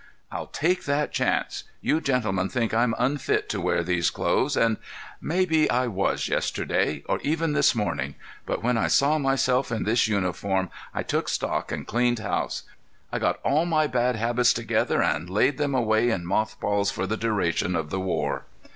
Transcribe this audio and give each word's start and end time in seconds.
"I'll 0.31 0.47
take 0.47 0.85
that 0.85 1.11
chance. 1.11 1.63
You 1.79 2.01
gentlemen 2.01 2.49
think 2.49 2.73
I'm 2.73 2.95
unfit 2.97 3.47
to 3.49 3.61
wear 3.61 3.83
these 3.83 4.09
clothes 4.09 4.57
and—maybe 4.57 5.69
I 5.69 5.85
was 5.85 6.27
yesterday, 6.27 7.03
or 7.07 7.19
even 7.21 7.53
this 7.53 7.75
morning. 7.75 8.15
But 8.47 8.63
when 8.63 8.79
I 8.79 8.87
saw 8.87 9.19
myself 9.19 9.71
in 9.71 9.83
this 9.83 10.07
uniform 10.07 10.71
I 10.91 11.03
took 11.03 11.29
stock 11.29 11.71
and 11.71 11.85
cleaned 11.85 12.17
house. 12.17 12.63
I 13.11 13.19
got 13.19 13.39
all 13.45 13.67
my 13.67 13.85
bad 13.85 14.15
habits 14.15 14.53
together 14.53 15.03
and 15.03 15.29
laid 15.29 15.59
them 15.59 15.75
away 15.75 16.09
in 16.09 16.25
moth 16.25 16.59
balls 16.59 16.89
for 16.89 17.05
the 17.05 17.15
duration 17.15 17.75
of 17.75 17.91
the 17.91 17.99
war." 17.99 18.45